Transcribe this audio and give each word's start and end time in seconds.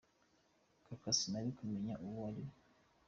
Kaka 0.85 1.09
sinari 1.19 1.49
kumenya 1.57 1.93
uwo 2.05 2.19
ari 2.29 2.41
we.” 2.47 2.53